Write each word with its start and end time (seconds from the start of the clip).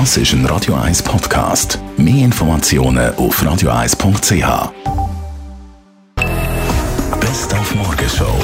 Das 0.00 0.16
ist 0.16 0.32
ein 0.32 0.44
Radio 0.46 0.74
1 0.74 1.04
Podcast. 1.04 1.78
Mehr 1.96 2.24
Informationen 2.24 3.14
auf 3.14 3.40
radio1.ch. 3.40 4.72
Best 7.20 7.54
auf 7.54 7.74
Morgenshow 7.76 8.36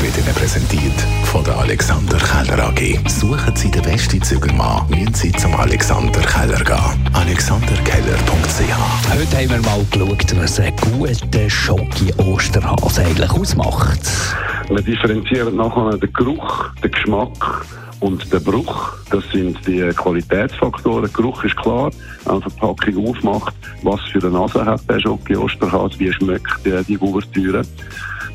wird 0.00 0.16
Ihnen 0.16 0.34
präsentiert 0.34 0.98
von 1.24 1.44
der 1.44 1.58
Alexander 1.58 2.16
Keller 2.16 2.68
AG. 2.68 3.00
Suchen 3.06 3.54
Sie 3.54 3.70
den 3.70 3.82
besten 3.82 4.22
Zügelmann, 4.22 4.88
müssen 4.88 5.12
Sie 5.12 5.32
zum 5.32 5.54
Alexander 5.56 6.22
Keller 6.22 6.64
gehen. 6.64 7.10
AlexanderKeller.ch 7.12 9.12
Heute 9.12 9.36
haben 9.36 9.50
wir 9.50 9.70
mal 9.70 9.84
geschaut, 9.90 10.40
was 10.40 10.58
ein 10.58 10.74
guter 10.76 11.50
Schoki-Osterhase 11.50 13.04
eigentlich 13.04 13.30
ausmacht. 13.30 14.00
Wir 14.68 14.82
differenzieren 14.82 15.56
nachher 15.56 15.96
den 15.96 16.12
Geruch, 16.12 16.66
den 16.84 16.90
Geschmack 16.90 17.66
und 18.00 18.30
den 18.30 18.44
Bruch. 18.44 18.92
Das 19.10 19.24
sind 19.32 19.66
die 19.66 19.80
Qualitätsfaktoren. 19.96 21.10
Geruch 21.10 21.42
ist 21.42 21.56
klar, 21.56 21.90
wenn 22.24 22.34
man 22.34 22.42
Verpackung 22.42 23.08
aufmacht, 23.08 23.54
was 23.82 24.00
für 24.12 24.20
eine 24.20 24.30
Nase 24.30 24.62
hat 24.62 24.82
der 24.88 25.00
Schoki-Osterhase, 25.00 25.98
wie 25.98 26.12
schmeckt 26.12 26.66
die, 26.66 26.84
die 26.84 27.00
Ouvertüre. 27.00 27.62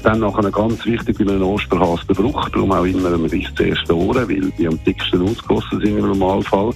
Dann 0.01 0.21
nachher 0.21 0.49
ganz 0.49 0.83
wichtig 0.85 1.19
bei 1.19 1.31
einem 1.31 1.43
Osterhase 1.43 2.07
der 2.07 2.15
Bruch, 2.15 2.49
darum 2.49 2.71
auch 2.71 2.83
immer, 2.83 3.11
wenn 3.11 3.21
man 3.21 3.31
isst 3.31 3.55
zuerst 3.55 3.87
die 3.87 3.93
Ohren, 3.93 4.27
weil 4.27 4.51
die 4.57 4.67
am 4.67 4.83
dicksten 4.83 5.21
ausgegossen 5.21 5.81
sind 5.81 5.99
im 5.99 6.07
Normalfall. 6.07 6.71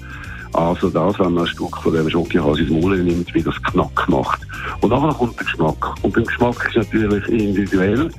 Also 0.53 0.89
das, 0.89 1.17
wenn 1.19 1.33
man 1.33 1.45
ein 1.45 1.47
Stück 1.47 1.75
von 1.77 1.94
dem 1.94 2.09
Schokihase 2.09 2.61
ins 2.61 2.69
Maul 2.69 2.97
nimmt, 2.97 3.33
wie 3.33 3.44
das 3.44 3.61
Knack 3.63 4.08
macht. 4.08 4.39
Und 4.81 4.91
nachher 4.91 5.17
kommt 5.17 5.38
der 5.39 5.45
Geschmack. 5.45 5.95
Und 6.03 6.13
beim 6.13 6.25
Geschmack 6.25 6.63
ist 6.69 6.77
natürlich 6.77 7.27
individuell. 7.27 8.11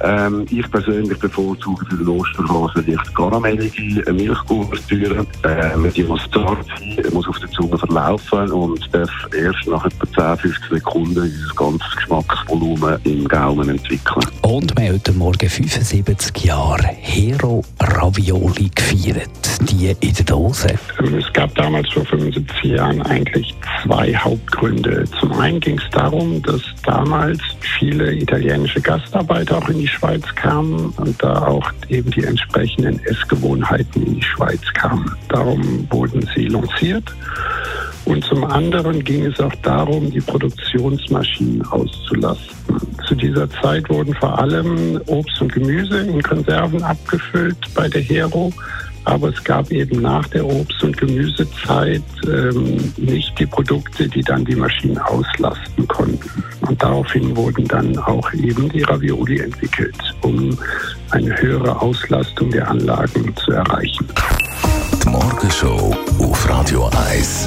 Ähm, 0.00 0.46
ich 0.50 0.70
persönlich 0.70 1.18
bevorzuge 1.18 1.84
für 1.86 1.96
den 1.96 2.08
Osterhase 2.08 2.80
leicht 2.86 3.14
karamellige 3.14 4.12
Milchkuvertüren. 4.12 5.26
Ähm, 5.44 5.92
die 5.94 6.02
muss 6.04 6.22
zart 6.30 6.66
sein, 6.66 7.04
muss 7.12 7.28
auf 7.28 7.38
der 7.38 7.50
Zunge 7.54 7.78
verlaufen 7.78 8.50
und 8.52 8.94
darf 8.94 9.10
erst 9.32 9.66
nach 9.66 9.84
etwa 9.84 10.36
10, 10.36 10.50
15 10.50 10.76
Sekunden 10.76 11.24
dieses 11.24 11.56
ganze 11.56 11.84
Geschmacksvolumen 11.96 12.98
im 13.04 13.28
Gaumen 13.28 13.68
entwickeln. 13.68 14.26
Und 14.42 14.76
wir 14.76 14.86
haben 14.86 14.94
heute 14.94 15.12
Morgen 15.12 15.48
75 15.48 16.44
Jahre 16.44 16.88
Hero 17.00 17.64
Ravioli 17.80 18.70
gefeiert. 18.74 19.30
Die 19.60 19.94
in 20.00 20.14
der 20.14 20.24
Dose. 20.24 20.74
Es 20.98 21.32
gab 21.32 21.54
damals 21.54 21.90
vor 21.92 22.04
75 22.04 22.64
Jahren 22.64 23.00
eigentlich 23.02 23.54
zwei 23.82 24.14
Hauptgründe. 24.14 25.04
Zum 25.20 25.32
einen 25.34 25.60
ging 25.60 25.78
es 25.78 25.90
darum, 25.90 26.42
dass 26.42 26.60
damals 26.84 27.40
viele 27.78 28.14
italienische 28.14 28.80
Gastarbeiter 28.80 29.58
auch 29.58 29.68
in 29.68 29.78
die 29.78 29.88
Schweiz 29.88 30.22
kamen 30.34 30.92
und 30.96 31.22
da 31.22 31.46
auch 31.46 31.70
eben 31.88 32.10
die 32.10 32.24
entsprechenden 32.24 33.02
Essgewohnheiten 33.04 34.06
in 34.06 34.14
die 34.16 34.22
Schweiz 34.22 34.60
kamen. 34.74 35.10
Darum 35.28 35.86
wurden 35.90 36.28
sie 36.34 36.46
lanciert. 36.46 37.14
Und 38.04 38.24
zum 38.24 38.44
anderen 38.44 39.02
ging 39.02 39.24
es 39.24 39.40
auch 39.40 39.54
darum, 39.62 40.10
die 40.10 40.20
Produktionsmaschinen 40.20 41.64
auszulasten. 41.66 42.54
Zu 43.06 43.14
dieser 43.14 43.48
Zeit 43.50 43.88
wurden 43.88 44.14
vor 44.14 44.38
allem 44.38 45.00
Obst 45.06 45.40
und 45.40 45.52
Gemüse 45.52 46.00
in 46.00 46.22
Konserven 46.22 46.82
abgefüllt 46.82 47.56
bei 47.74 47.88
der 47.88 48.02
Hero. 48.02 48.52
Aber 49.06 49.28
es 49.28 49.44
gab 49.44 49.70
eben 49.70 50.00
nach 50.00 50.26
der 50.28 50.46
Obst- 50.46 50.82
und 50.82 50.96
Gemüsezeit 50.96 52.02
ähm, 52.26 52.92
nicht 52.96 53.38
die 53.38 53.44
Produkte, 53.44 54.08
die 54.08 54.22
dann 54.22 54.44
die 54.46 54.56
Maschinen 54.56 54.96
auslasten 54.96 55.86
konnten. 55.88 56.44
Und 56.62 56.82
daraufhin 56.82 57.36
wurden 57.36 57.68
dann 57.68 57.98
auch 57.98 58.32
eben 58.32 58.70
die 58.70 58.82
Ravioli 58.82 59.40
entwickelt, 59.40 59.96
um 60.22 60.56
eine 61.10 61.38
höhere 61.38 61.80
Auslastung 61.82 62.50
der 62.50 62.68
Anlagen 62.68 63.34
zu 63.36 63.52
erreichen. 63.52 64.06
Die 65.02 65.08
Morgenshow 65.10 65.94
auf 66.20 66.48
Radio 66.48 66.90
1. 67.10 67.46